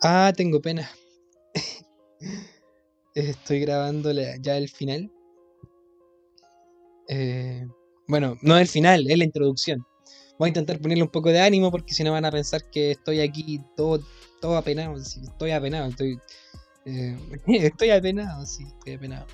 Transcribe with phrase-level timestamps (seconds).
[0.00, 0.88] Ah, tengo pena.
[3.14, 5.10] Estoy grabando ya el final.
[7.08, 7.66] Eh,
[8.06, 9.84] bueno, no el final, es la introducción.
[10.38, 12.92] Voy a intentar ponerle un poco de ánimo porque si no van a pensar que
[12.92, 14.00] estoy aquí todo,
[14.40, 14.96] todo apenado.
[14.96, 16.18] estoy apenado, estoy,
[16.84, 19.26] eh, estoy apenado, sí, estoy apenado.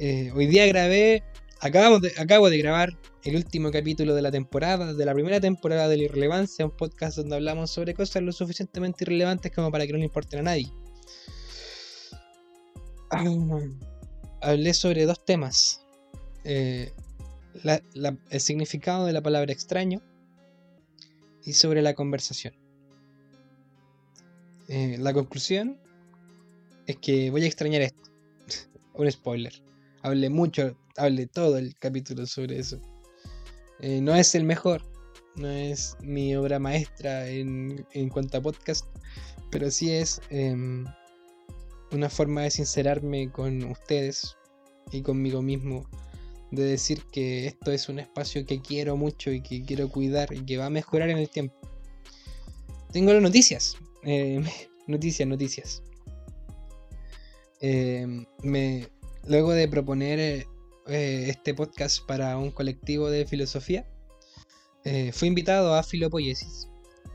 [0.00, 1.22] Eh, hoy día grabé,
[1.60, 5.88] acabo de, acabo de grabar el último capítulo de la temporada, de la primera temporada
[5.88, 9.92] de la irrelevancia, un podcast donde hablamos sobre cosas lo suficientemente irrelevantes como para que
[9.92, 10.70] no le importen a nadie.
[13.10, 13.24] Ah,
[14.42, 15.82] hablé sobre dos temas.
[16.44, 16.92] Eh,
[17.64, 20.02] el significado de la palabra extraño
[21.44, 22.54] y sobre la conversación.
[24.68, 25.78] Eh, la conclusión
[26.86, 28.10] es que voy a extrañar esto.
[28.94, 29.52] Un spoiler.
[30.02, 32.80] Hablé mucho, hablé todo el capítulo sobre eso.
[33.80, 34.82] Eh, no es el mejor,
[35.36, 38.86] no es mi obra maestra en, en cuanto a podcast,
[39.50, 40.84] pero sí es em,
[41.92, 44.36] una forma de sincerarme con ustedes
[44.92, 45.88] y conmigo mismo,
[46.50, 50.44] de decir que esto es un espacio que quiero mucho y que quiero cuidar y
[50.44, 51.54] que va a mejorar en el tiempo.
[52.92, 54.42] Tengo las noticias, eh,
[54.86, 55.82] noticias, noticias.
[57.60, 58.88] Em, me,
[59.26, 60.46] luego de proponer
[60.88, 63.84] eh, este podcast para un colectivo de filosofía,
[64.84, 66.68] eh, fui invitado a Filopoiesis,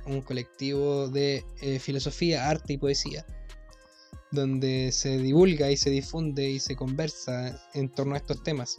[0.05, 3.25] un colectivo de eh, filosofía, arte y poesía,
[4.31, 8.75] donde se divulga y se difunde y se conversa en torno a estos temas.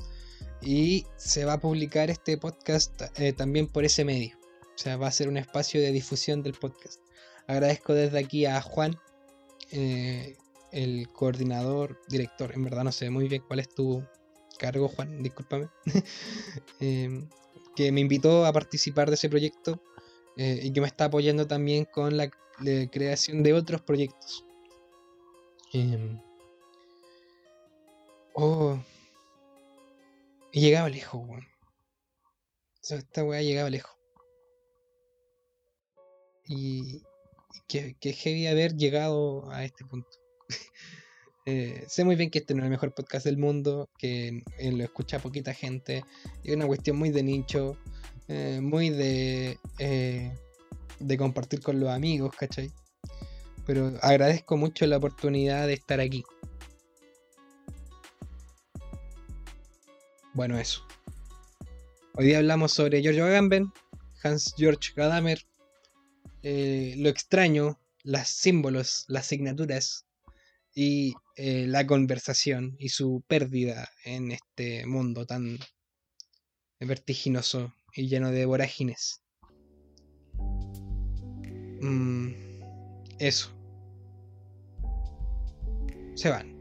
[0.61, 3.03] Y se va a publicar este podcast
[3.37, 4.37] también por ese medio.
[4.75, 7.01] O sea, va a ser un espacio de difusión del podcast.
[7.49, 8.97] Agradezco desde aquí a Juan,
[9.71, 14.05] el coordinador, director, en verdad no sé muy bien cuál es tu
[14.63, 15.69] cargo, Juan, discúlpame,
[16.81, 17.29] em,
[17.75, 19.83] que me invitó a participar de ese proyecto
[20.37, 22.31] eh, y que me está apoyando también con la,
[22.93, 24.45] creación de otros proyectos.
[25.73, 26.21] Em,
[28.35, 28.79] oh,
[30.53, 31.47] he llegado lejos, weón.
[32.83, 33.97] esta weá ha llegado lejos.
[36.47, 37.03] Y,
[37.67, 40.11] que, que heavy haber llegado a este punto.
[41.45, 44.73] Eh, sé muy bien que este no es el mejor podcast del mundo, que eh,
[44.73, 46.05] lo escucha poquita gente,
[46.45, 47.77] es una cuestión muy de nicho,
[48.29, 49.59] eh, muy de,
[51.01, 52.71] de compartir con los amigos, ¿cachai?
[53.67, 56.23] Pero agradezco mucho la oportunidad de estar aquí.
[60.35, 60.87] Bueno, eso.
[62.15, 63.73] Hoy día hablamos sobre Giorgio Agamben,
[64.23, 65.45] Hans Georg Gadamer,
[66.43, 70.07] lo extraño, los símbolos, las asignaturas
[70.75, 75.59] y eh, la conversación y su pérdida en este mundo tan
[76.81, 79.23] vertiginoso y lleno de vorágines.
[81.81, 82.33] Mm,
[83.19, 83.51] eso.
[86.15, 86.53] Se van.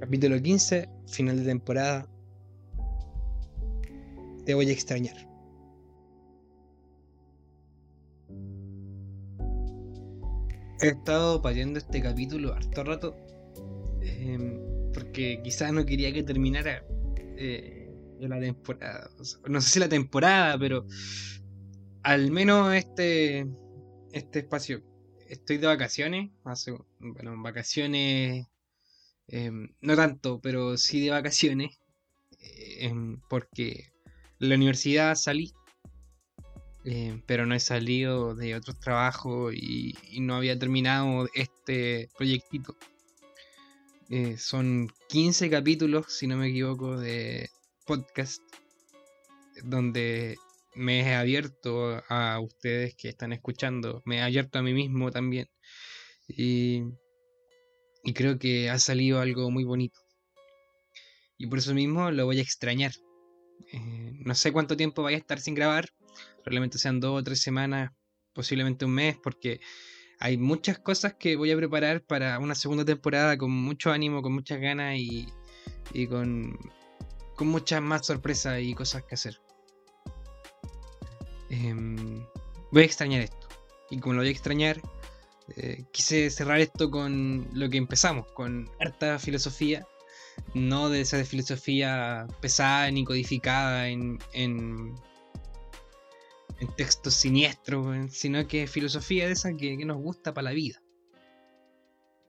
[0.00, 2.08] Capítulo 15, final de temporada.
[4.46, 5.27] Te voy a extrañar.
[10.80, 13.16] He estado pariendo este capítulo harto rato.
[14.02, 14.58] Em,
[14.92, 16.84] porque quizás no quería que terminara
[17.36, 17.90] eh,
[18.20, 19.10] la temporada.
[19.46, 20.86] no sé si la temporada, pero
[22.02, 23.46] al menos este,
[24.12, 24.82] este espacio.
[25.28, 26.30] Estoy de vacaciones.
[26.44, 28.46] Hace, bueno, vacaciones.
[29.28, 31.78] Em, no tanto, pero sí de vacaciones.
[32.80, 33.92] Em, porque
[34.38, 35.52] la universidad salí
[36.84, 42.76] eh, pero no he salido de otros trabajos y, no había terminado este proyectito.
[44.10, 47.50] Eh, son 15 capítulos, si no me equivoco, de
[47.86, 48.42] podcast
[49.62, 50.36] donde
[50.74, 55.48] me he abierto a ustedes que están escuchando, me he abierto a mí mismo también.
[56.28, 56.82] Y,
[58.14, 60.00] creo que ha salido algo muy bonito.
[61.36, 62.92] Y por eso mismo lo voy a extrañar.
[63.72, 65.90] Eh, no sé cuánto tiempo vaya a estar sin grabar,
[66.42, 67.92] probablemente sean dos o tres semanas,
[68.32, 69.60] posiblemente un mes, porque
[70.20, 74.32] hay muchas cosas que voy a preparar para una segunda temporada con mucho ánimo, con
[74.32, 75.26] muchas ganas y,
[76.08, 76.58] con,
[77.36, 79.40] con muchas más sorpresas y cosas que hacer.
[81.50, 82.24] Em,
[82.72, 83.48] voy a extrañar esto.
[83.90, 84.80] Y como lo voy a extrañar,
[85.56, 89.86] eh, quise cerrar esto con lo que empezamos, con harta filosofía.
[90.54, 94.94] No de esa filosofía pesada ni codificada en, en
[96.66, 100.82] textos siniestros, sino que filosofía de esa que, nos gusta para la vida.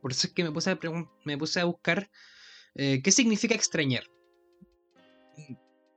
[0.01, 0.79] Por eso es que me puse a,
[1.25, 2.09] me puse a buscar
[2.75, 4.03] eh, qué significa extrañar.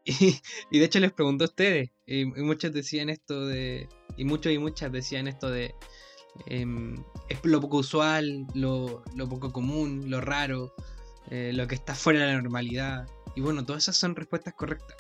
[0.04, 0.40] Y,
[0.78, 4.90] de hecho les pregunto a ustedes, y, muchos decían esto de, y muchos y muchas
[4.90, 5.74] decían esto de,
[6.46, 6.96] em,
[7.28, 10.74] es lo poco usual, lo, poco común, lo raro,
[11.30, 13.06] eh, lo que está fuera de la normalidad.
[13.36, 14.96] Y bueno, todas esas son respuestas correctas.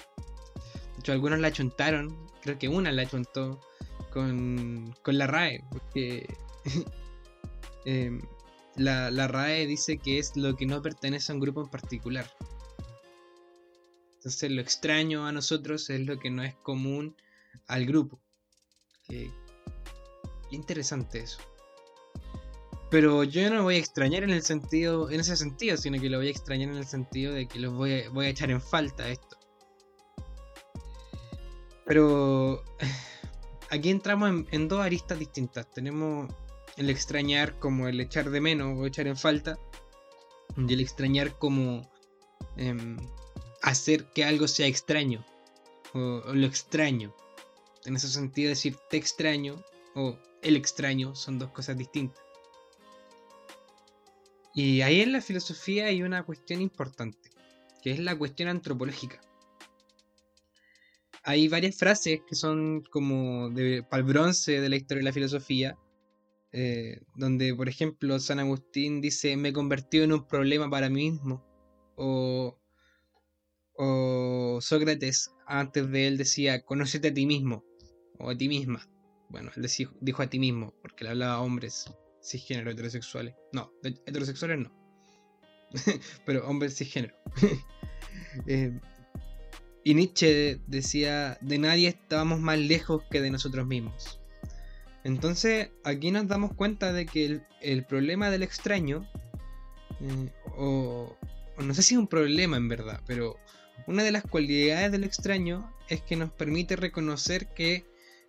[0.94, 3.60] De hecho, algunos la chuntaron, creo que una la chuntó
[4.12, 6.26] con, con la RAE, porque
[7.86, 8.20] em,
[8.76, 12.30] la, la RAE dice que es lo que no pertenece a un grupo en particular.
[14.16, 17.16] Entonces lo extraño a nosotros es lo que no es común
[17.66, 18.20] al grupo.
[19.08, 19.30] Qué,
[20.50, 21.40] interesante eso.
[22.90, 26.10] Pero yo no lo voy a extrañar en el sentido, en ese sentido, sino que
[26.10, 28.50] lo voy a extrañar en el sentido de que los voy a, voy a echar
[28.50, 29.38] en falta esto.
[31.84, 32.62] Pero
[33.70, 35.70] aquí entramos en, dos aristas distintas.
[35.70, 36.32] Tenemos
[36.76, 39.58] el extrañar como el echar de menos o echar en falta.
[40.56, 41.90] Y el extrañar como
[42.56, 42.96] em,
[43.62, 45.24] hacer que algo sea extraño
[45.94, 47.14] o, lo extraño.
[47.84, 49.62] En ese sentido, decir te extraño
[49.94, 52.22] o el extraño son dos cosas distintas.
[54.54, 57.30] Y ahí en la filosofía hay una cuestión importante,
[57.82, 59.20] que es la cuestión antropológica.
[61.24, 65.12] Hay varias frases que son como de, para el bronce de la historia de la
[65.12, 65.78] filosofía,
[66.52, 71.10] eh, donde por ejemplo San Agustín dice me he convertido en un problema para mí
[71.10, 71.44] mismo,
[71.96, 72.58] o
[73.74, 77.64] o Sócrates antes de él decía, conócete a ti mismo
[78.18, 78.86] o a ti misma.
[79.28, 79.66] Bueno, él
[80.00, 81.90] dijo a ti mismo, porque le hablaba a hombres
[82.22, 83.34] cisgénero heterosexuales.
[83.52, 84.72] No, heterosexuales no.
[86.26, 87.16] Pero hombres cisgénero.
[88.46, 88.78] eh,
[89.84, 94.20] y Nietzsche decía, de nadie estábamos más lejos que de nosotros mismos.
[95.04, 99.08] Entonces, aquí nos damos cuenta de que el, problema del extraño,
[100.00, 101.16] eh, o,
[101.58, 103.36] no sé si es un problema en verdad, pero
[103.88, 107.84] una de las cualidades del extraño es que nos permite reconocer que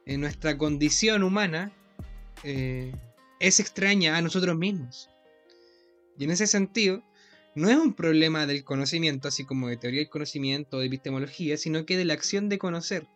[0.05, 1.71] eh, nuestra condición humana
[2.43, 2.91] eh,
[3.39, 5.09] es extraña a nosotros mismos.
[6.17, 7.03] Y en ese sentido,
[7.55, 11.57] no es un problema del conocimiento, así como de teoría del conocimiento o de epistemología,
[11.57, 13.07] sino que de la acción de conocer.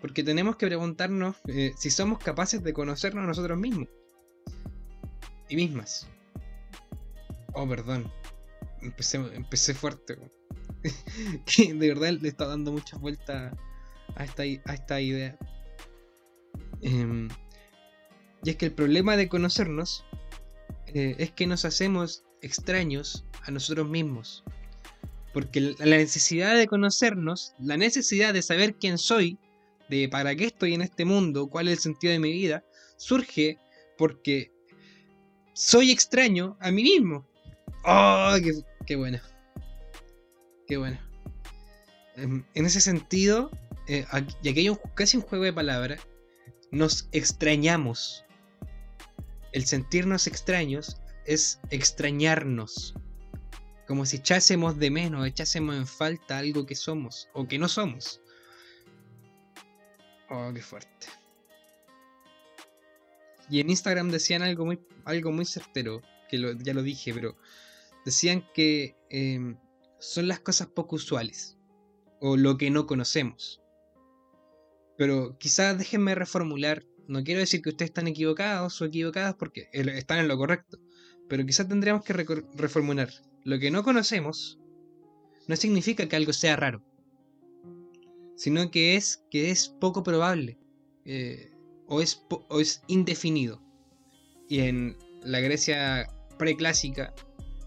[0.00, 3.88] Porque tenemos que preguntarnos eh, si somos capaces de conocernos nosotros mismos.
[5.48, 6.06] Y mismas.
[7.54, 8.10] Oh, perdón.
[8.80, 10.18] Empecé, fuerte.
[11.56, 13.52] de verdad le está dando muchas vueltas
[14.14, 15.36] a esta, a esta idea.
[16.82, 17.28] Em,
[18.44, 20.04] y es que el problema de conocernos
[20.86, 24.44] eh, es que nos hacemos extraños a nosotros mismos.
[25.32, 29.38] Porque la necesidad de conocernos, la necesidad de saber quién soy,
[29.88, 32.64] de para qué estoy en este mundo, cuál es el sentido de mi vida,
[32.96, 33.58] surge
[33.96, 34.52] porque
[35.52, 37.26] soy extraño a mí mismo.
[37.84, 38.36] ¡Oh,
[38.86, 39.22] qué, buena!
[40.66, 40.98] Qué bueno.
[42.16, 43.50] Em, en ese sentido,
[43.86, 44.04] eh,
[44.42, 46.00] y aquí hay casi un juego de palabras,
[46.70, 48.24] nos extrañamos.
[49.52, 52.94] El sentirnos extraños es extrañarnos.
[53.86, 58.22] Como si echásemos de menos, echásemos en falta algo que somos o que no somos.
[60.30, 61.06] Oh, qué fuerte.
[63.50, 67.36] Y en Instagram decían algo muy, algo muy certero, que ya lo dije, pero
[68.04, 69.58] decían que em,
[69.98, 71.58] son las cosas poco usuales
[72.20, 73.62] o lo que no conocemos.
[74.96, 80.18] Pero quizás déjenme reformular, no quiero decir que ustedes están equivocados o equivocadas porque están
[80.18, 80.78] en lo correcto,
[81.28, 83.10] pero quizás tendríamos que reformular.
[83.44, 84.58] Lo que no conocemos
[85.46, 86.82] no significa que algo sea raro,
[88.36, 90.58] sino que es que es poco probable
[91.04, 91.50] eh,
[91.86, 93.62] o, es o es indefinido.
[94.48, 96.08] Y en la Grecia
[96.38, 97.14] preclásica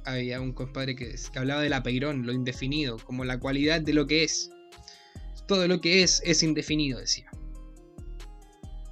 [0.06, 4.24] había un compadre que, hablaba del apeirón, lo indefinido, como la cualidad de lo que
[4.24, 4.50] es.
[5.48, 7.30] Todo lo que es es indefinido, decía.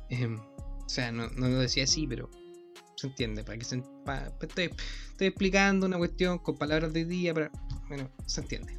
[0.09, 2.29] Em, o sea, no, lo decía así, pero
[2.99, 3.43] se entiende.
[3.43, 3.81] Para que se,
[4.41, 4.69] estoy,
[5.19, 7.51] explicando una cuestión con palabras de día, pero
[7.87, 8.73] bueno, se entiende.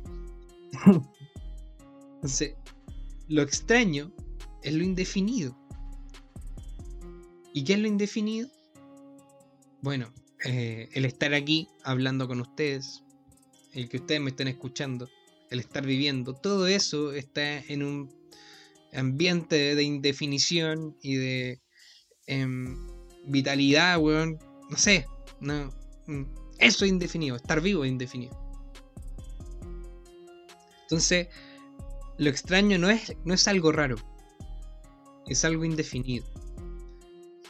[2.15, 2.55] Entonces,
[3.29, 4.12] lo extraño
[4.62, 5.57] es lo indefinido.
[7.53, 8.49] ¿Y qué es lo indefinido?
[9.83, 10.12] Bueno,
[10.45, 13.03] eh, el estar aquí hablando con ustedes,
[13.73, 15.09] el que ustedes me estén escuchando,
[15.50, 18.21] el estar viviendo, todo eso está en un
[18.93, 21.61] ambiente de indefinición y de
[22.27, 22.77] em,
[23.25, 24.39] vitalidad, weón.
[24.69, 25.07] No sé,
[25.41, 25.71] no,
[26.07, 26.23] mm,
[26.59, 28.39] eso es indefinido, estar vivo es indefinido.
[30.83, 31.29] Entonces,
[32.19, 33.97] lo extraño no es, no es algo raro,
[35.27, 36.27] es algo indefinido.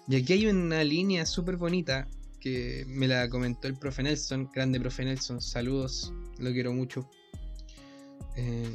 [0.09, 2.09] Y aquí hay una línea súper bonita
[2.41, 7.09] que me la comentó el profe Nelson, grande profe Nelson, saludos, lo quiero mucho.
[8.37, 8.75] Eh,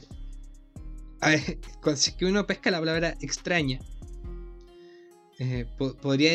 [1.82, 3.80] cuando si es que uno pesca la palabra extraña,
[5.40, 6.32] eh, podría,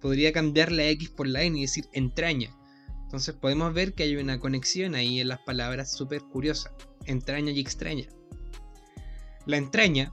[0.00, 2.50] podría cambiar la X por la N y decir entraña.
[3.04, 6.72] Entonces podemos ver que hay una conexión ahí en las palabras súper curiosa,
[7.06, 8.06] entraña y extraña.
[9.46, 10.12] La entraña,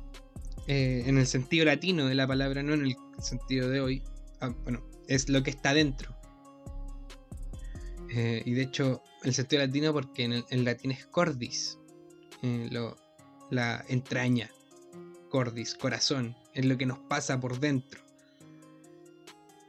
[0.67, 4.03] eh, en el sentido latino de la palabra, no en el sentido de hoy,
[4.39, 6.15] ah, bueno, es lo que está dentro.
[8.13, 11.79] Eh, y de hecho, el sentido latino porque en, el, latín es cordis,
[12.43, 12.69] eh,
[13.49, 14.51] la entraña,
[15.29, 18.10] cordis, corazón, es lo que nos pasa por dentro.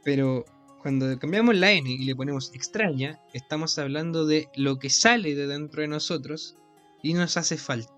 [0.03, 0.45] Pero
[0.81, 5.47] cuando cambiamos la n y le ponemos extraña, estamos hablando de lo que sale de
[5.47, 6.55] dentro de nosotros
[7.01, 7.93] y nos hace falta.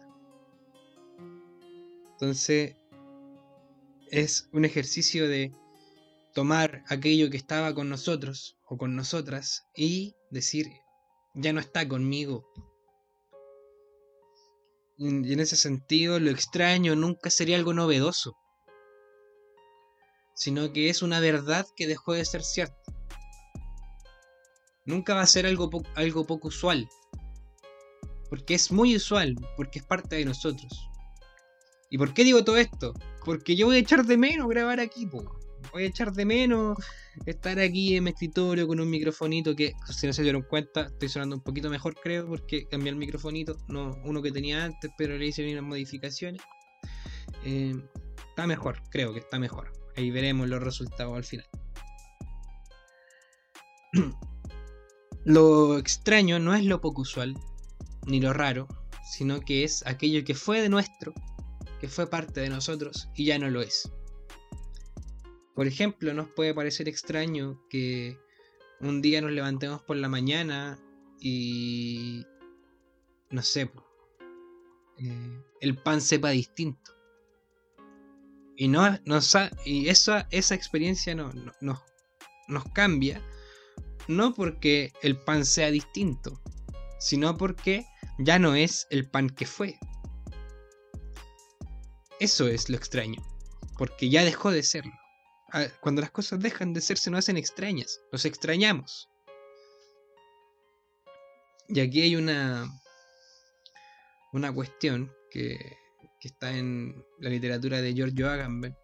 [2.12, 2.75] Entonces,
[4.12, 5.51] es un ejercicio de
[6.33, 10.67] tomar aquello que estaba con nosotros o con nosotras y decir,
[11.33, 12.45] ya no está conmigo.
[14.97, 18.38] Y en ese sentido, lo extraño nunca sería algo novedoso,
[20.36, 22.75] sino que es una verdad que dejó de ser cierta.
[24.86, 26.88] Nunca va a ser algo, algo poco usual,
[28.30, 30.89] porque es muy usual, porque es parte de nosotros.
[31.89, 32.94] ¿Y por qué digo todo esto?
[33.24, 35.39] Porque yo voy a echar de menos grabar aquí, po
[35.72, 36.77] voy a echar de menos
[37.25, 41.10] estar aquí en mi escritorio con un microfonito que, si no se dieron cuenta, estoy
[41.10, 45.18] sonando un poquito mejor, creo, porque cambié el microfonito, no uno que tenía antes, pero
[45.18, 46.42] le hice unas modificaciones.
[47.44, 47.75] Eh,
[48.30, 49.72] está mejor, creo que está mejor.
[49.97, 51.47] Ahí veremos los resultados al final.
[55.25, 57.35] lo extraño no es lo poco usual,
[58.05, 58.67] ni lo raro,
[59.09, 61.13] sino que es aquello que fue de nuestro,
[61.79, 63.91] que fue parte de nosotros y ya no lo es.
[65.55, 68.17] Por ejemplo, nos puede parecer extraño que
[68.81, 70.77] un día nos levantemos por la mañana
[71.19, 72.25] y...
[73.29, 73.71] no sé,
[74.97, 76.94] eh, el pan sepa distinto.
[78.57, 78.97] Y, no,
[79.65, 81.31] y esa, esa experiencia no,
[81.62, 83.21] nos cambia,
[84.07, 86.41] no porque el pan sea distinto,
[87.00, 87.85] sino porque
[88.19, 89.77] ya no es el pan que fue.
[92.19, 93.21] Eso es lo extraño,
[93.77, 94.93] porque ya dejó de serlo
[95.79, 99.09] cuando las cosas dejan de ser, se nos hacen extrañas, nos extrañamos.
[101.67, 102.67] Y aquí hay una,
[104.33, 105.77] una cuestión que,
[106.25, 108.75] que está en la literatura de Giorgio Agamben.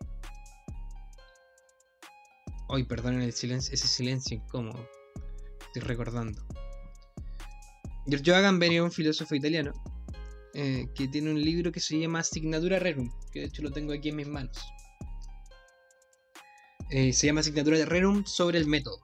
[2.68, 4.88] Hoy, perdonen el silencio, ese silencio incómodo.
[5.66, 6.40] Estoy recordando.
[8.06, 9.72] Giorgio Agamben es un filósofo italiano
[10.54, 13.92] eh, que tiene un libro que se llama Signatura Rerum, que de hecho lo tengo
[13.92, 14.56] aquí en mis manos.
[16.92, 19.00] Eh, se llama Asignatura de Rerum sobre el método.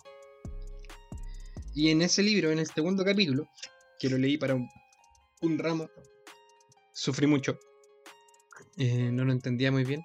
[1.74, 3.50] Y en ese libro, en el segundo capítulo,
[4.00, 5.89] que lo leí para un, ramo,
[6.94, 7.58] sufrí mucho.
[8.77, 10.03] Eh, no lo entendía muy bien.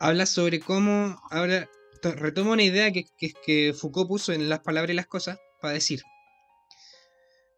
[0.00, 1.20] Habla sobre cómo.
[1.30, 1.68] Ahora
[2.02, 6.02] retoma una idea que, que, Foucault puso en las palabras y las cosas para decir.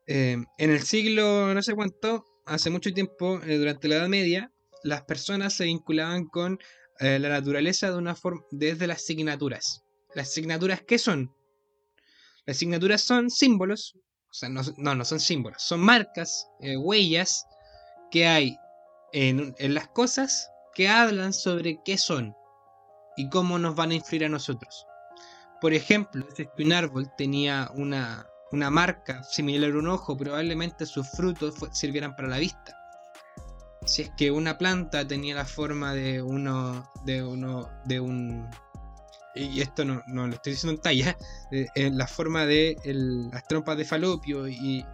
[0.06, 4.52] Eh, en el siglo no sé cuánto, hace mucho tiempo, durante la Edad Media,
[4.85, 6.58] las personas se vinculaban con
[7.00, 9.82] eh, la naturaleza de una forma desde las signaturas.
[10.14, 11.35] ¿Las signaturas qué son?
[12.46, 13.96] Las signaturas son símbolos,
[14.30, 17.44] o sea, no, no, son símbolos, son marcas, eh, huellas
[18.11, 18.56] que hay
[19.16, 22.37] en, en, las cosas que hablan sobre qué son
[23.16, 24.87] y cómo nos van a influir a nosotros.
[25.61, 31.08] Por ejemplo, si un árbol tenía una, una marca similar a un ojo, probablemente sus
[31.11, 32.76] frutos sirvieran para la vista
[33.87, 38.49] si es que una planta tenía la forma de uno, de uno, de un,
[39.35, 41.16] y esto no, lo estoy diciendo en talla,
[41.75, 44.85] en la forma de las trompas de falopio y,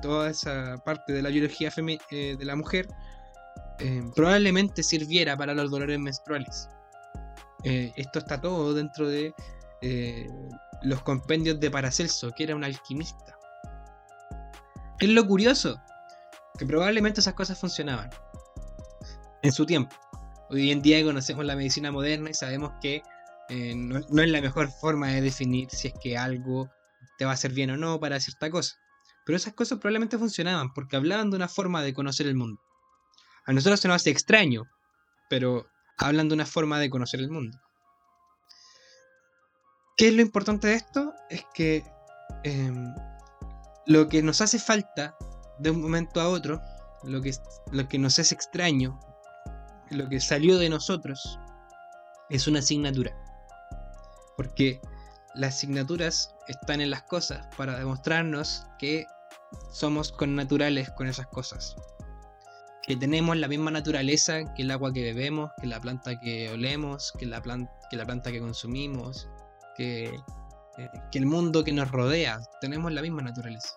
[0.00, 1.70] toda esa parte de la biología
[2.10, 2.88] eh, de la mujer,
[3.80, 6.68] eh, probablemente sirviera para los dolores menstruales.
[7.64, 9.34] Eh, esto está todo dentro de
[10.82, 13.38] los compendios de Paracelso, que era un alquimista.
[14.98, 15.80] Es lo curioso,
[16.58, 18.10] que probablemente esas cosas funcionaban
[19.42, 19.94] en su tiempo.
[20.50, 23.02] Hoy en día conocemos la medicina moderna y sabemos que
[23.48, 26.70] eh, no, es la mejor forma de definir si es que algo
[27.16, 28.76] te va a hacer bien o no para cierta cosa.
[29.24, 32.60] Pero esas cosas probablemente funcionaban porque hablaban de una forma de conocer el mundo.
[33.48, 34.68] A nosotros se nos hace extraño,
[35.30, 37.58] pero hablan de una forma de conocer el mundo.
[39.96, 41.14] ¿Qué es lo importante de esto?
[41.30, 41.82] Es que
[42.44, 42.94] em,
[43.86, 45.16] lo que nos hace falta
[45.58, 46.60] de un momento a otro,
[47.04, 47.32] lo que,
[47.72, 49.00] lo que nos es extraño,
[49.92, 51.40] lo que salió de nosotros
[52.28, 53.16] es una asignatura.
[54.36, 54.78] Porque
[55.34, 59.06] las asignaturas están en las cosas para demostrarnos que
[59.72, 61.76] somos connaturales con esas cosas.
[62.88, 67.12] Que tenemos la misma naturaleza que el agua que bebemos, que la planta que olemos,
[67.18, 69.28] que la, que, la planta que consumimos,
[69.76, 72.40] que, eh, que el mundo que nos rodea.
[72.62, 73.74] Tenemos la misma naturaleza.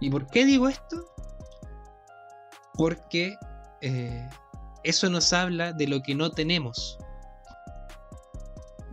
[0.00, 1.14] ¿Y por qué digo esto?
[2.74, 3.36] Porque
[3.82, 4.28] eh,
[4.82, 6.98] eso nos habla de lo que no tenemos,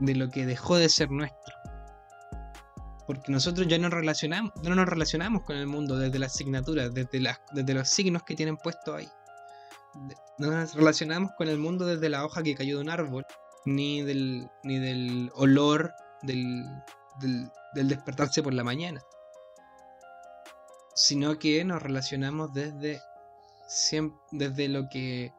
[0.01, 1.44] de lo que dejó de ser nuestro.
[3.05, 7.19] Porque nosotros ya no, relacionamos, no nos relacionamos con el mundo desde las asignaturas, desde,
[7.19, 9.07] las, desde los signos que tienen puesto ahí.
[10.37, 13.25] No nos relacionamos con el mundo desde la hoja que cayó de un árbol,
[13.65, 15.93] ni del, ni del olor
[16.23, 16.65] del,
[17.19, 19.01] del, del despertarse por la mañana
[20.95, 23.01] sino que nos relacionamos desde,
[24.31, 25.33] desde lo que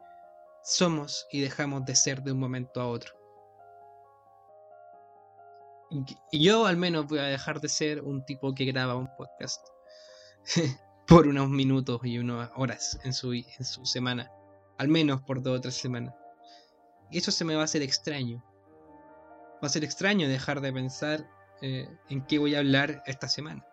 [0.62, 3.15] somos y dejamos de ser de un momento a otro.
[6.32, 9.64] Yo al menos voy a dejar de ser un tipo que graba un podcast
[11.06, 14.30] por unos minutos y unas horas en su, en su semana.
[14.78, 16.14] Al menos por dos o tres semanas.
[17.10, 18.42] Eso se me va a hacer extraño.
[19.62, 21.26] Va a ser extraño dejar de pensar
[21.62, 23.64] eh, en qué voy a hablar esta semana.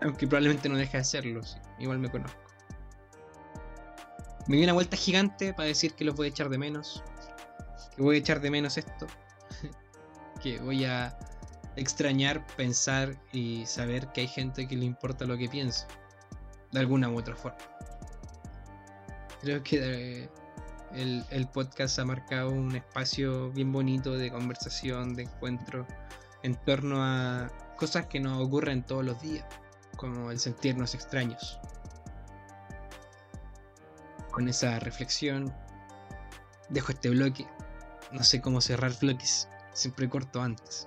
[0.00, 1.40] Aunque probablemente no deje de hacerlo,
[1.78, 2.40] igual me conozco.
[4.46, 7.02] Me di una vuelta gigante para decir que los voy a echar de menos.
[7.96, 9.06] Que voy a echar de menos esto.
[10.44, 11.16] que voy a
[11.74, 15.86] extrañar, pensar y saber que hay gente que le importa lo que pienso.
[16.70, 17.56] De alguna u otra forma.
[19.40, 19.78] Creo que
[20.24, 20.28] eh,
[20.92, 25.86] el, el, podcast ha marcado un espacio bien bonito de conversación, de encuentro,
[26.42, 29.46] en torno a cosas que nos ocurren todos los días
[29.96, 31.58] como el sentirnos extraños.
[34.30, 35.54] Con esa reflexión
[36.68, 37.46] dejo este bloque.
[38.12, 40.86] No sé cómo cerrar bloques, siempre corto antes.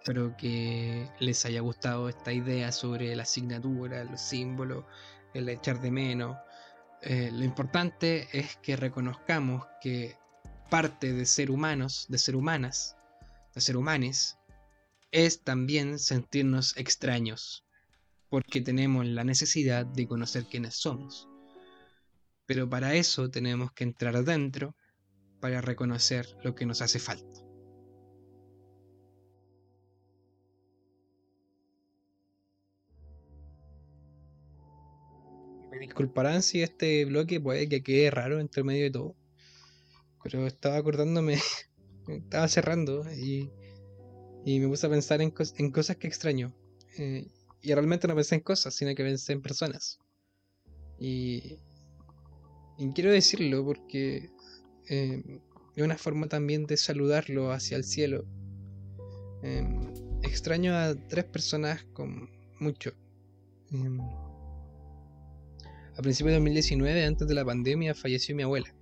[0.00, 4.84] Espero que les haya gustado esta idea sobre la asignatura, los símbolos,
[5.34, 6.36] el echar de menos.
[7.02, 10.16] Eh, lo importante es que reconozcamos que
[10.70, 12.96] parte de ser humanos, de ser humanas,
[13.54, 14.38] de ser humanes,
[15.12, 17.64] es también sentirnos extraños,
[18.28, 21.28] porque tenemos la necesidad de conocer quiénes somos.
[22.46, 24.74] Pero para eso tenemos que entrar adentro
[25.40, 27.49] para reconocer lo que nos hace falta.
[35.80, 39.16] Disculparán si este bloque puede que quede raro entre medio de todo.
[40.22, 41.38] Pero estaba acordándome,
[42.08, 43.50] estaba cerrando y,
[44.44, 46.54] me puse a pensar en, cosas que extraño.
[46.98, 47.26] Eh,
[47.62, 49.98] y realmente no pensé en cosas, sino que pensé en personas.
[50.98, 51.58] Y,
[52.78, 54.30] y quiero decirlo porque
[54.88, 55.22] eh,
[55.76, 58.24] es una forma también de saludarlo hacia el cielo.
[59.42, 62.92] Em, extraño a tres personas con mucho.
[63.70, 63.98] Em,
[65.96, 68.74] a principios de 2019, antes de la pandemia, falleció mi abuela.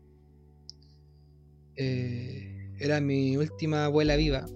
[1.76, 4.46] Eh, era mi última abuela viva.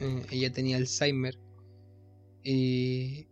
[0.00, 1.38] Eh, ella tenía Alzheimer.
[2.42, 3.28] Y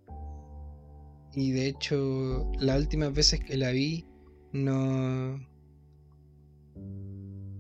[1.37, 4.07] y de hecho, las últimas veces que la vi,
[4.53, 5.39] no.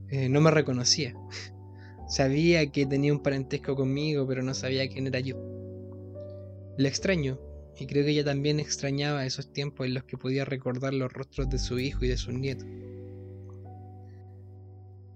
[0.09, 1.15] Eh, no me reconocía.
[2.09, 5.37] sabía que tenía un parentesco conmigo, pero no sabía quién era yo.
[6.79, 7.39] La extraño,
[7.79, 11.49] y creo que ella también extrañaba esos tiempos en los que podía recordar los rostros
[11.51, 12.67] de su hijo y de sus nietos.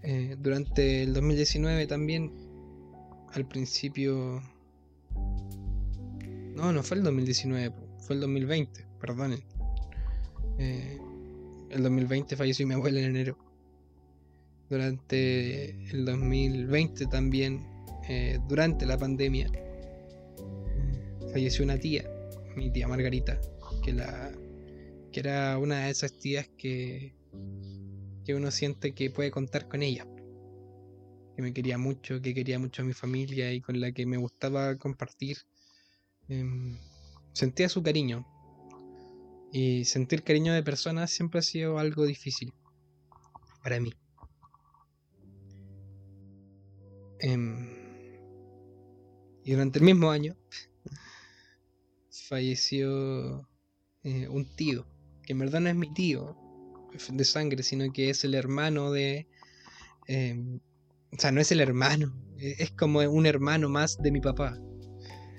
[0.03, 2.33] Eh, durante el 2019 también,
[3.33, 4.42] al principio...
[6.55, 9.40] No, no fue el 2019 fue el 2020, perdonen.
[10.59, 10.99] Eh,
[11.70, 13.38] el 2020 falleció mi abuela en enero.
[14.68, 17.64] Durante el 2020 también,
[18.09, 19.51] eh, durante la pandemia,
[21.33, 22.05] falleció una tía,
[22.61, 23.40] mi tía Margarita,
[23.83, 24.31] que, la,
[25.11, 27.14] que era una de esas tías que,
[28.23, 30.07] que uno siente que puede contar con ella.
[31.35, 34.18] Que me quería mucho, que quería mucho a mi familia y con la que me
[34.18, 35.38] gustaba compartir.
[36.29, 36.79] Em,
[37.33, 38.27] sentía su cariño.
[39.53, 42.53] Y sentir cariño de personas siempre ha sido algo difícil
[43.62, 43.94] para mí.
[47.20, 47.70] Em,
[49.44, 50.37] y durante el mismo año
[52.28, 53.48] falleció
[54.02, 54.87] eh, un tío,
[55.22, 56.37] que en verdad no es mi tío
[57.12, 59.28] de sangre, sino que es el hermano de...
[60.06, 60.61] Em,
[61.12, 64.59] o sea, no es el hermano, e-, es como un hermano más de mi papá.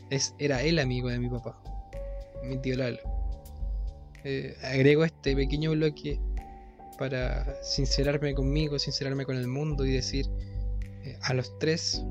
[0.09, 1.61] Es, era el amigo de mi papá
[2.43, 2.99] mi tío Lalo.
[4.23, 6.19] Eh, agrego este pequeño bloque
[6.97, 10.27] para sincerarme conmigo, sincerarme con el mundo y decir
[11.03, 12.03] eh, a los tres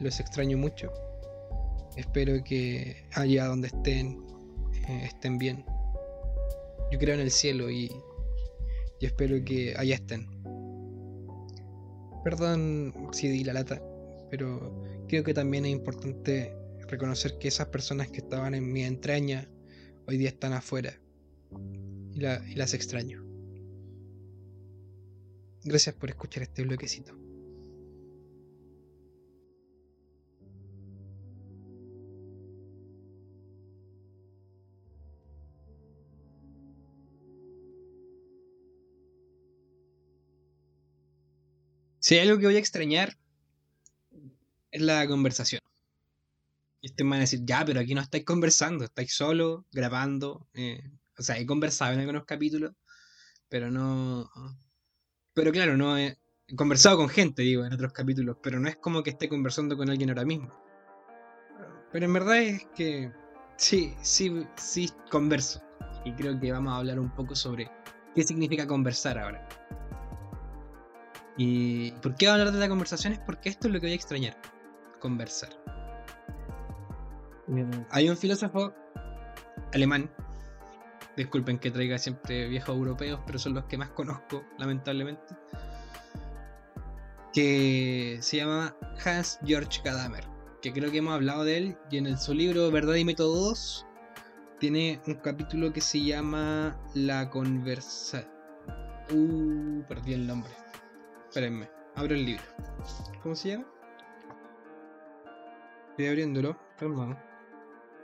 [0.00, 0.90] los extraño mucho.
[1.96, 4.24] Espero que allá donde estén
[4.88, 5.64] eh, estén bien.
[6.90, 7.90] yo creo en el cielo y,
[9.00, 10.28] y espero que allá estén.
[12.22, 13.82] Perdón si di la lata,
[14.30, 16.54] pero creo que también es importante
[16.88, 19.48] reconocer que esas personas que estaban en mi entraña
[20.06, 20.98] hoy día están afuera
[22.12, 23.24] y, y las extraño.
[25.64, 27.23] Gracias por escuchar este bloquecito.
[42.04, 43.16] Si hay algo que voy a extrañar,
[44.70, 45.62] es la conversación.
[46.82, 50.46] Y ustedes van a decir, ya, pero aquí no estáis conversando, estáis solo, grabando.
[50.52, 50.82] Eh,
[51.16, 52.74] o sea, he conversado en algunos capítulos,
[53.48, 54.30] pero no.
[55.32, 56.18] Pero claro, no he,
[56.54, 59.88] conversado con gente, digo, en otros capítulos, pero no es como que esté conversando con
[59.88, 60.52] alguien ahora mismo.
[61.90, 63.10] Pero en verdad es que
[63.56, 65.62] sí, sí, sí converso.
[66.04, 67.70] Y creo que vamos a hablar un poco sobre
[68.14, 69.48] qué significa conversar ahora.
[71.36, 73.12] ¿Y por qué hablar de la conversación?
[73.12, 74.36] Es porque esto es lo que voy a extrañar.
[75.00, 75.50] Conversar.
[77.90, 78.72] Hay un filósofo
[79.72, 80.10] alemán,
[81.16, 85.34] disculpen que traiga siempre viejos europeos, pero son los que más conozco, lamentablemente,
[87.32, 90.24] que se llama Hans Georg Gadamer,
[90.62, 93.86] que creo que hemos hablado de él, y en su libro Verdad y Método 2
[94.58, 98.26] tiene un capítulo que se llama La conversa...
[99.10, 100.63] Uh, perdí el nombre.
[101.34, 102.44] Espérenme, abro el libro.
[103.20, 103.66] ¿Cómo se llama?
[105.90, 107.18] Estoy abriéndolo, calmado.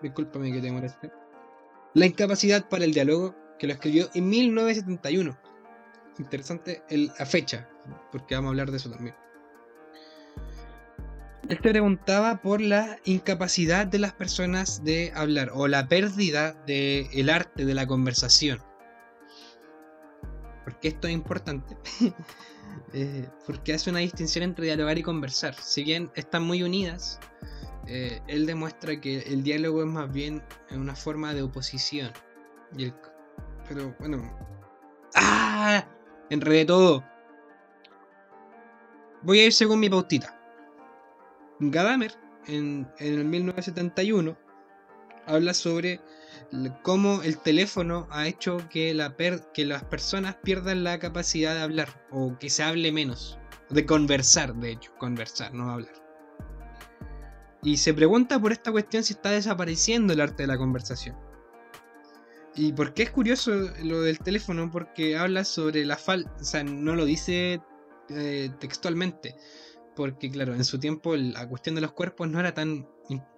[0.03, 1.13] Discúlpame que te moleste.
[1.95, 5.39] La incapacidad para el diálogo, que lo escribió en 1971.
[6.19, 7.69] Interesante la fecha,
[8.11, 9.15] porque vamos a hablar de eso también.
[11.49, 17.31] Él te preguntaba por la incapacidad de las personas de hablar o la pérdida del
[17.31, 18.61] arte de la conversación.
[20.65, 21.77] Porque esto es importante.
[22.93, 25.55] Eh, porque hace una distinción entre dialogar y conversar.
[25.55, 27.21] Si bien están muy unidas,
[27.87, 32.13] eh, él demuestra que el diálogo es más bien una forma de oposición.
[33.69, 34.37] pero bueno.
[35.15, 35.87] ¡Ah!
[36.31, 37.05] Enredé todo.
[39.23, 40.37] Voy a ir según mi pautita.
[41.59, 42.13] Gadamer,
[42.47, 44.37] en, en el 1971,
[45.27, 46.01] habla sobre
[46.83, 49.15] cómo el teléfono ha hecho que, la
[49.55, 53.39] que las personas pierdan la capacidad de hablar o que se hable menos,
[53.71, 55.95] de conversar, de hecho, conversar, no hablar.
[57.63, 61.17] Y se pregunta por esta cuestión si está desapareciendo el arte de la conversación.
[62.57, 63.53] ¿Y por qué es curioso
[63.85, 64.71] lo del teléfono?
[64.71, 67.61] Porque habla sobre la falta, o sea, no lo dice
[68.09, 69.37] eh, textualmente,
[69.95, 72.89] porque claro, en su tiempo la cuestión de los cuerpos no era tan,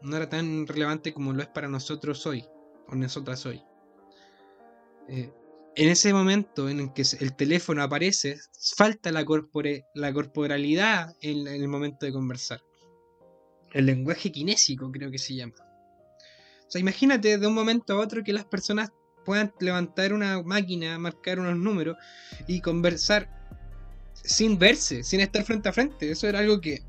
[0.01, 2.49] no era tan relevante como lo es para nosotros hoy
[2.89, 3.63] o nosotras hoy.
[5.09, 5.33] Eh,
[5.75, 8.39] en ese momento en el que el teléfono aparece,
[8.77, 9.25] falta la,
[9.95, 12.63] la corporalidad en, el momento de conversar.
[13.73, 15.55] El lenguaje kinésico creo que se llama.
[15.59, 18.91] O sea, imagínate de un momento a otro que las personas
[19.25, 21.97] puedan levantar una máquina, marcar unos números
[22.47, 23.31] y conversar
[24.13, 26.11] sin verse, sin estar frente a frente.
[26.11, 26.83] Eso era algo que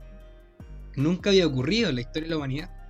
[0.95, 2.82] nunca había ocurrido en la historia de la humanidad.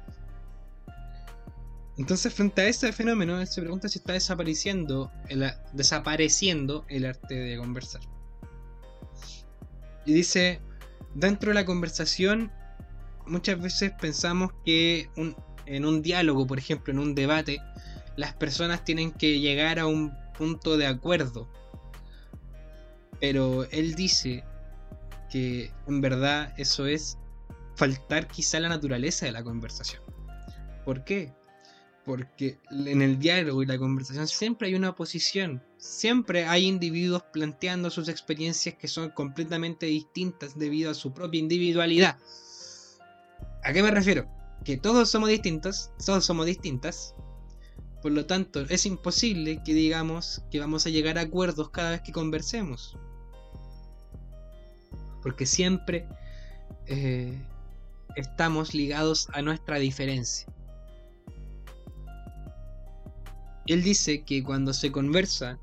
[1.97, 7.35] Entonces, frente a ese fenómeno, él se pregunta si está desapareciendo el, desapareciendo el arte
[7.35, 8.01] de conversar.
[10.05, 10.59] Y dice,
[11.13, 12.51] dentro de la conversación,
[13.27, 15.09] muchas veces pensamos que
[15.65, 17.61] en un diálogo, por ejemplo, en un debate,
[18.15, 21.47] las personas tienen que llegar a un punto de acuerdo.
[23.19, 24.43] Pero él dice
[25.31, 27.17] que en verdad eso es
[27.75, 30.01] faltar quizá la naturaleza de la conversación.
[30.85, 31.33] ¿Por qué?
[32.05, 37.89] Porque en el diálogo y la conversación siempre hay una oposición, siempre hay individuos planteando
[37.89, 42.17] sus experiencias que son completamente distintas debido a su propia individualidad.
[43.63, 44.27] ¿A qué me refiero?
[44.65, 47.15] Que todos somos distintos, todos somos distintas,
[48.01, 52.01] por lo tanto es imposible que digamos que vamos a llegar a acuerdos cada vez
[52.01, 52.97] que conversemos.
[55.21, 56.05] Porque siempre
[56.87, 57.41] eh,
[58.17, 60.53] estamos ligados a nuestra diferencia.
[63.67, 65.59] Él dice que cuando se conversa,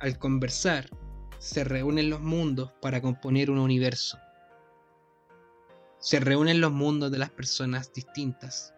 [0.00, 0.90] al conversar,
[1.38, 4.18] se reúnen los mundos para componer un universo.
[5.98, 8.74] Se reúnen los mundos de las personas distintas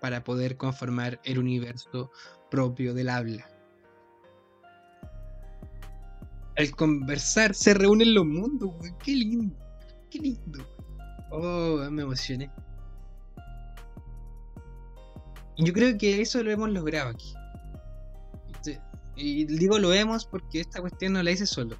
[0.00, 2.10] para poder conformar el universo
[2.50, 3.46] propio del habla.
[6.56, 8.72] Al conversar se reúnen los mundos,
[9.04, 9.56] Qué lindo.
[10.10, 10.66] Qué lindo.
[11.30, 12.50] Oh, me emocioné.
[15.58, 17.34] Yo creo que eso lo hemos logrado aquí.
[19.14, 21.76] Y digo lo hemos porque esta cuestión no la hice solo.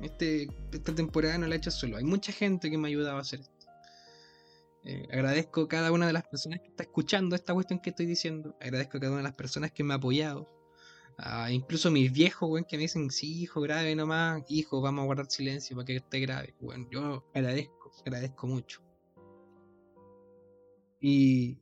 [0.00, 1.96] Este, esta temporada no la he hecho solo.
[1.96, 3.66] Hay mucha gente que me ha ayudado a hacer esto.
[4.84, 8.06] Eh, agradezco a cada una de las personas que está escuchando esta cuestión que estoy
[8.06, 8.56] diciendo.
[8.60, 10.48] Agradezco a cada una de las personas que me ha apoyado.
[11.50, 14.42] incluso mis viejos, weón, que me dicen, sí, hijo, grave nomás.
[14.48, 16.54] Hijo, vamos a guardar silencio para que esté grave.
[16.60, 18.80] Bueno, yo agradezco, agradezco mucho.
[21.00, 21.58] Y,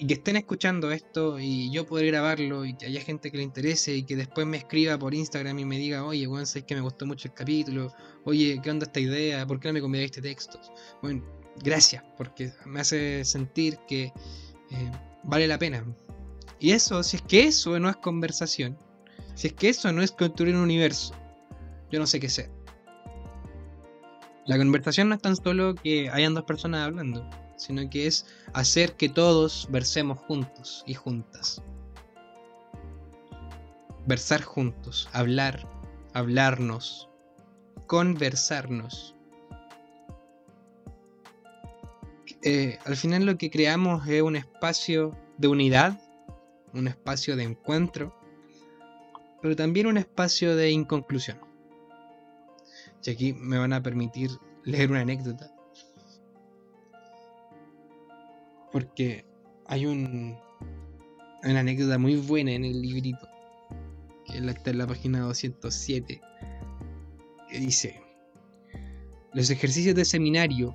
[0.00, 3.42] y que estén escuchando esto y yo poder grabarlo y que haya gente que le
[3.42, 6.74] interese y que después me escriba por Instagram y me diga, oye, bueno, sabes que
[6.74, 7.92] me gustó mucho el capítulo,
[8.24, 9.46] oye, ¿qué onda esta idea?
[9.46, 10.72] ¿Por qué no me convidaste textos?
[11.02, 11.22] Bueno,
[11.62, 14.90] gracias, porque me hace sentir que eh,
[15.22, 15.84] vale la pena.
[16.58, 18.78] Y eso, si es que eso no es conversación,
[19.34, 21.14] si es que eso no es construir un universo,
[21.90, 22.50] yo no sé qué sé.
[24.46, 27.28] La conversación no es tan solo que hayan dos personas hablando
[27.60, 31.62] sino que es hacer que todos versemos juntos y juntas.
[34.06, 35.68] Versar juntos, hablar,
[36.14, 37.10] hablarnos,
[37.86, 39.14] conversarnos.
[42.42, 46.00] Eh, al final lo que creamos es un espacio de unidad,
[46.72, 48.16] un espacio de encuentro,
[49.42, 51.38] pero también un espacio de inconclusión.
[53.04, 54.30] Y aquí me van a permitir
[54.64, 55.59] leer una anécdota
[58.72, 59.24] porque
[59.66, 60.36] hay un,
[61.44, 63.28] una anécdota muy buena en el librito,
[64.26, 66.20] que está en la página 207,
[67.50, 68.00] que dice,
[69.32, 70.74] los ejercicios de seminario,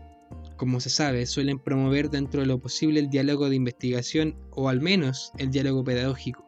[0.58, 4.82] como se sabe, suelen promover dentro de lo posible el diálogo de investigación o al
[4.82, 6.46] menos el diálogo pedagógico.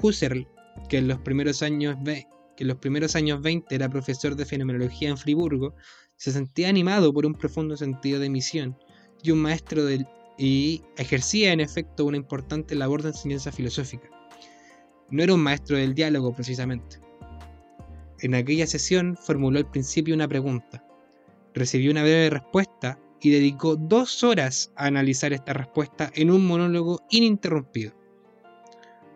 [0.00, 0.46] Husserl,
[0.88, 2.26] que en los primeros años, que
[2.62, 5.74] en los primeros años 20 era profesor de fenomenología en Friburgo,
[6.16, 8.76] se sentía animado por un profundo sentido de misión
[9.22, 10.06] y un maestro del
[10.38, 14.08] y ejercía en efecto una importante labor de enseñanza filosófica.
[15.10, 16.98] No era un maestro del diálogo precisamente.
[18.20, 20.84] En aquella sesión formuló al principio una pregunta,
[21.54, 27.00] recibió una breve respuesta y dedicó dos horas a analizar esta respuesta en un monólogo
[27.10, 27.92] ininterrumpido.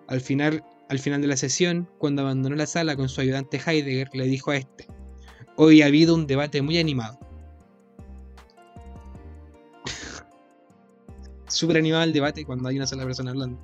[0.07, 4.11] Al final, al final de la sesión, cuando abandonó la sala con su ayudante Heidegger,
[4.13, 4.87] le dijo a este,
[5.57, 7.19] hoy ha habido un debate muy animado.
[11.51, 13.59] Súper animado el debate cuando hay una sola persona hablando.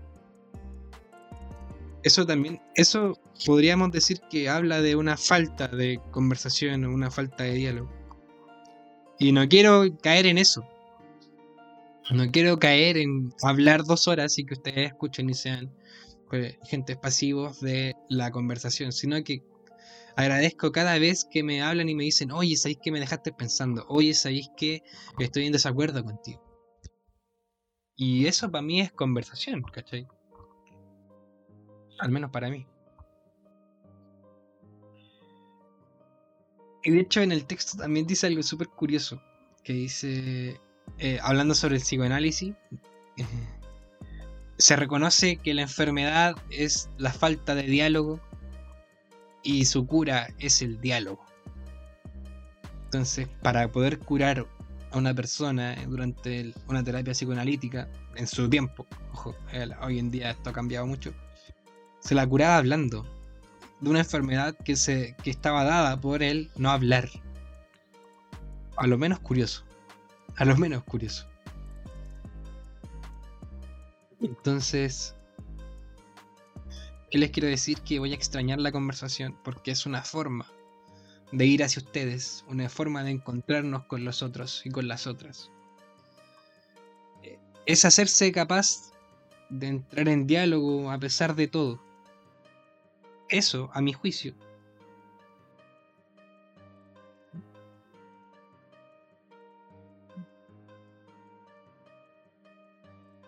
[2.02, 7.44] Eso también, eso podríamos decir que habla de una falta de conversación o una falta
[7.44, 7.90] de diálogo.
[9.18, 10.64] Y no quiero caer en eso.
[12.10, 15.72] No quiero caer en hablar dos horas y que ustedes escuchen y sean
[16.30, 19.42] pues, gente pasivos de la conversación, sino que
[20.14, 23.84] agradezco cada vez que me hablan y me dicen, oye, ¿sabéis que me dejaste pensando?
[23.88, 24.84] Oye, ¿sabéis que
[25.18, 26.45] estoy en desacuerdo contigo?
[27.96, 30.06] Y eso para mí es conversación, ¿cachai?
[31.98, 32.66] Al menos para mí.
[36.84, 39.20] Y de hecho en el texto también dice algo súper curioso,
[39.64, 40.60] que dice,
[40.98, 42.54] eh, hablando sobre el psicoanálisis,
[43.16, 43.26] eh,
[44.58, 48.20] se reconoce que la enfermedad es la falta de diálogo
[49.42, 51.24] y su cura es el diálogo.
[52.84, 54.46] Entonces, para poder curar
[54.90, 59.34] a una persona durante una terapia psicoanalítica, en su tiempo, ojo,
[59.82, 61.12] hoy en día esto ha cambiado mucho,
[62.00, 63.04] se la curaba hablando
[63.80, 67.08] de una enfermedad que, se, que estaba dada por él no hablar.
[68.76, 69.64] A lo menos curioso.
[70.36, 71.26] A lo menos curioso.
[74.20, 75.14] Entonces,
[77.10, 77.80] ¿qué les quiero decir?
[77.80, 80.46] Que voy a extrañar la conversación porque es una forma
[81.32, 85.50] de ir hacia ustedes, una forma de encontrarnos con los otros y con las otras.
[87.66, 88.92] Es hacerse capaz
[89.50, 91.82] de entrar en diálogo a pesar de todo.
[93.28, 94.34] Eso, a mi juicio.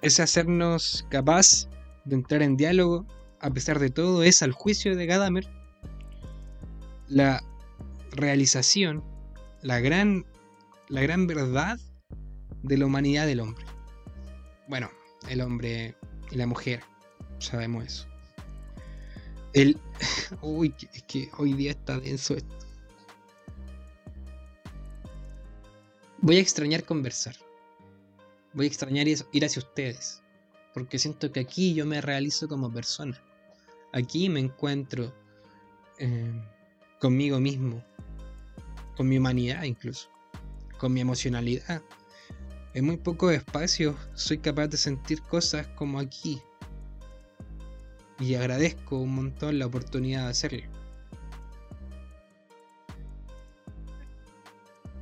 [0.00, 1.68] Es hacernos capaz
[2.04, 3.04] de entrar en diálogo
[3.40, 4.22] a pesar de todo.
[4.22, 5.48] Es al juicio de Gadamer
[7.08, 7.42] la
[8.18, 9.02] realización,
[9.62, 10.26] la gran,
[10.88, 11.78] la gran verdad
[12.62, 13.64] de la humanidad del hombre.
[14.68, 14.90] Bueno,
[15.28, 15.96] el hombre
[16.31, 16.83] y la mujer,
[17.38, 18.07] sabemos eso.
[19.54, 19.81] El.
[20.42, 22.54] Uy, es que hoy día está denso esto.
[26.20, 27.37] Voy a extrañar conversar.
[28.52, 30.20] Voy a extrañar ir hacia ustedes.
[30.74, 33.20] Porque siento que aquí yo me realizo como persona.
[33.92, 35.14] Aquí me encuentro
[35.98, 36.33] eh,
[37.00, 37.83] conmigo mismo
[38.98, 40.11] con mi humanidad incluso,
[40.76, 41.82] con mi emocionalidad.
[42.74, 46.42] En muy poco espacio soy capaz de sentir cosas como aquí.
[48.18, 50.62] y agradezco un montón la oportunidad de hacerlo.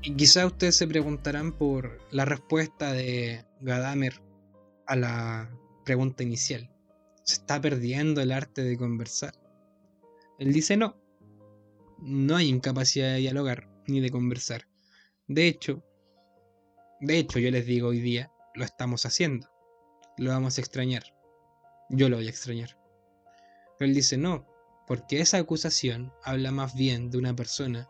[0.03, 4.21] Y quizá ustedes se preguntarán por la respuesta de Gadamer
[4.87, 5.51] a la
[5.87, 6.71] pregunta inicial.
[7.25, 9.33] ¿Se está perdiendo el arte de conversar?
[10.39, 10.97] Él dice no.
[11.99, 14.67] No hay incapacidad de dialogar ni de conversar.
[15.29, 15.83] De hecho,
[17.01, 19.49] de hecho yo les digo hoy día, lo estamos haciendo.
[20.19, 21.05] Lo vamos a extrañar.
[21.91, 22.79] Yo lo voy a extrañar.
[23.79, 24.47] Pero él dice no,
[24.87, 27.89] porque esa acusación habla más bien de una persona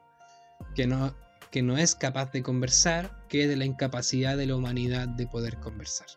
[0.75, 1.17] que no,
[1.51, 5.59] que no es capaz de conversar que de la incapacidad de la humanidad de poder
[5.61, 6.09] conversar.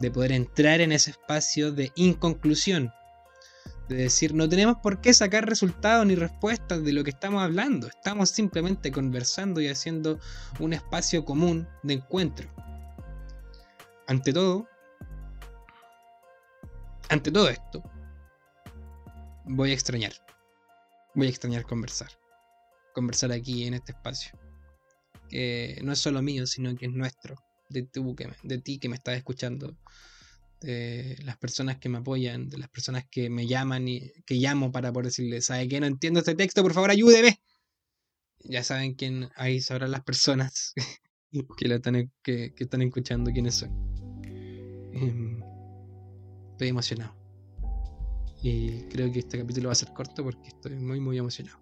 [0.00, 2.92] De poder entrar en ese espacio de inconclusión.
[3.88, 7.86] De decir, no tenemos por qué sacar resultados ni respuestas de lo que estamos hablando.
[7.86, 10.18] Estamos simplemente conversando y haciendo
[10.60, 12.48] un espacio común de encuentro.
[14.06, 14.68] Ante todo,
[17.08, 17.82] ante todo esto,
[19.44, 20.12] voy a extrañar.
[21.14, 22.10] Voy a extrañar conversar.
[22.94, 24.38] Conversar aquí en este espacio.
[25.28, 27.36] Que no es solo mío, sino que es nuestro.
[27.70, 27.86] De,
[28.42, 29.76] de ti que me estás escuchando.
[30.60, 32.48] De las personas que me apoyan.
[32.48, 35.80] De las personas que me llaman y que llamo para poder decirles, ¿sabe qué?
[35.80, 37.40] No entiendo este texto, por favor ayúdeme.
[38.40, 40.72] Ya saben quién, ahí sabrán las personas
[41.58, 43.70] que, la están, que, que están escuchando quiénes son.
[44.92, 45.42] Em,
[46.52, 47.14] estoy emocionado.
[48.42, 51.58] Y creo que este capítulo va a ser corto porque estoy muy, muy emocionado.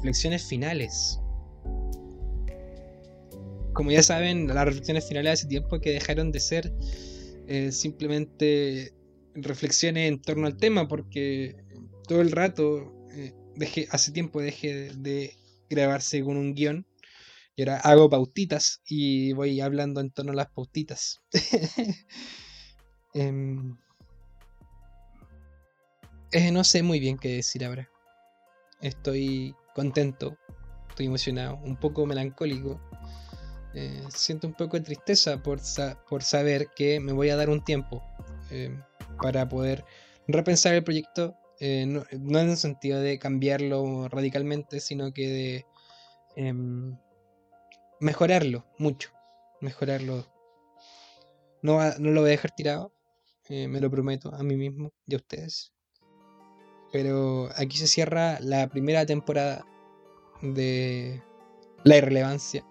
[0.00, 1.20] Reflexiones finales.
[3.74, 6.72] Como ya saben, las reflexiones finales hace tiempo que dejaron de ser
[7.46, 8.94] eh, simplemente
[9.34, 11.54] reflexiones en torno al tema porque
[12.08, 13.34] todo el rato eh,
[13.90, 15.36] hace tiempo dejé de
[15.68, 16.86] grabarse con un guion.
[17.54, 21.20] Y ahora hago pautitas y voy hablando en torno a las pautitas.
[23.12, 23.76] Em,
[26.32, 27.90] eh, no sé muy bien qué decir ahora.
[28.80, 30.36] Estoy contento,
[30.88, 32.80] estoy emocionado, un poco melancólico.
[33.74, 35.60] Eh, siento un poco de tristeza por,
[36.08, 38.02] por, saber que me voy a dar un tiempo
[38.50, 38.82] em,
[39.22, 39.84] para poder
[40.26, 45.66] repensar el proyecto eh, no, en el sentido de cambiarlo radicalmente, sino que de
[46.36, 46.96] em,
[48.00, 49.10] mejorarlo mucho,
[49.60, 50.26] mejorarlo.
[51.62, 52.92] No, no lo voy a dejar tirado,
[53.48, 55.72] eh, me lo prometo a mí mismo y a ustedes.
[56.92, 59.64] Pero aquí se cierra la primera temporada
[60.42, 61.22] de
[61.84, 62.64] La Irrelevancia,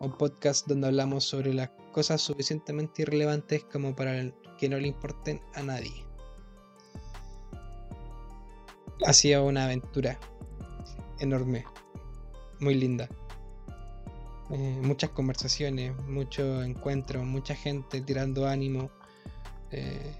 [0.00, 5.40] un podcast donde hablamos sobre las cosas suficientemente irrelevantes como para que no le importen
[5.54, 6.04] a nadie
[9.04, 10.18] ha sido una aventura
[11.18, 11.64] enorme,
[12.60, 13.08] muy linda.
[14.50, 18.90] Eh, muchas conversaciones, muchos encuentros, mucha gente tirando ánimo
[19.72, 20.14] eh,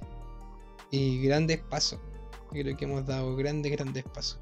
[0.90, 2.00] y grandes pasos.
[2.54, 4.40] Creo que hemos dado grandes, grandes pasos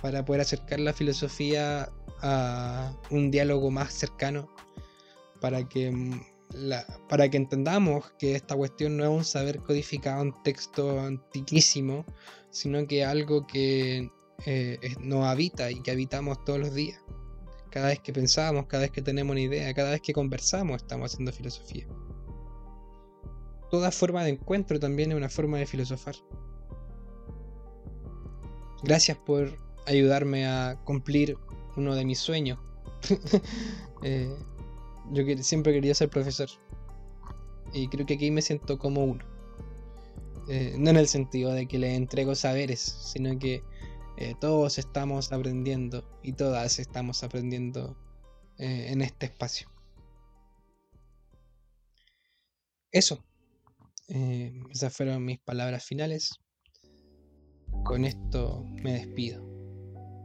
[0.00, 1.90] para poder acercar la filosofía
[2.22, 4.48] a un diálogo más cercano,
[5.40, 6.20] para que, mm,
[7.08, 12.04] para que entendamos que esta cuestión no es un saber codificado en texto antiquísimo,
[12.50, 14.10] sino que algo que
[14.46, 17.00] eh, nos habita y que habitamos todos los días.
[17.70, 21.12] Cada vez que pensamos, cada vez que tenemos una idea, cada vez que conversamos, estamos
[21.12, 21.86] haciendo filosofía.
[23.70, 26.16] Toda forma de encuentro también es una forma de filosofar.
[28.82, 31.36] Gracias por ayudarme a cumplir
[31.76, 32.58] uno de mis sueños.
[34.02, 34.34] Eh,
[35.12, 36.48] yo siempre quería ser profesor.
[37.74, 39.22] Y creo que aquí me siento como uno.
[40.48, 43.62] Eh, no en el sentido de que le entrego saberes, sino que
[44.16, 47.94] eh, todos estamos aprendiendo y todas estamos aprendiendo
[48.56, 49.68] en este espacio.
[52.90, 53.22] Eso.
[54.08, 56.40] esas fueron mis palabras finales.
[57.84, 59.44] Con esto me despido.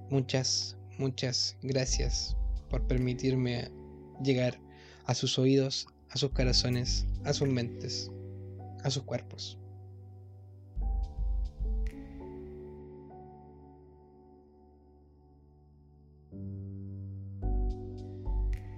[0.10, 2.38] Muchas, muchas gracias
[2.70, 3.72] por permitirme
[4.24, 4.60] llegar
[5.06, 8.12] a sus oídos, a sus corazones, a sus mentes,
[8.84, 9.58] a sus cuerpos.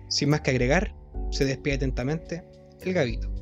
[0.10, 0.96] Sin más que agregar,
[1.32, 2.44] se despide atentamente
[2.82, 3.37] el gavito.